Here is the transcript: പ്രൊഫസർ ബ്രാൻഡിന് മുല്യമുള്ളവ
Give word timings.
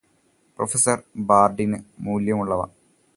പ്രൊഫസർ 0.59 0.97
ബ്രാൻഡിന് 1.27 1.77
മുല്യമുള്ളവ 1.99 2.61